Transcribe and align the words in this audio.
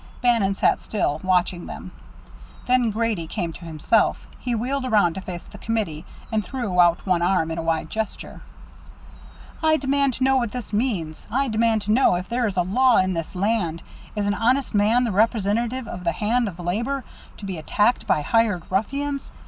Bannon 0.19 0.55
sat 0.55 0.79
still, 0.79 1.21
watching 1.23 1.67
them. 1.67 1.91
Then 2.65 2.89
Grady 2.89 3.27
came 3.27 3.53
to 3.53 3.65
himself. 3.65 4.25
He 4.39 4.55
wheeled 4.55 4.83
around 4.83 5.13
to 5.13 5.21
face 5.21 5.43
the 5.43 5.59
committee, 5.59 6.05
and 6.31 6.43
threw 6.43 6.79
out 6.81 7.05
one 7.05 7.21
arm 7.21 7.51
in 7.51 7.59
a 7.59 7.61
wide 7.61 7.91
gesture. 7.91 8.41
"I 9.61 9.77
demand 9.77 10.15
to 10.15 10.23
know 10.23 10.37
what 10.37 10.53
this 10.53 10.73
means! 10.73 11.27
I 11.29 11.49
demand 11.49 11.83
to 11.83 11.91
know 11.91 12.15
if 12.15 12.29
there 12.29 12.47
is 12.47 12.57
a 12.57 12.63
law 12.63 12.97
in 12.97 13.13
this 13.13 13.35
land! 13.35 13.83
Is 14.15 14.25
an 14.25 14.33
honest 14.33 14.73
man, 14.73 15.03
the 15.03 15.11
representative 15.11 15.87
of 15.87 16.03
the 16.03 16.13
hand 16.13 16.47
of 16.47 16.57
labor, 16.57 17.03
to 17.37 17.45
be 17.45 17.59
attacked 17.59 18.07
by 18.07 18.23
hired 18.23 18.63
ruffians? 18.71 19.31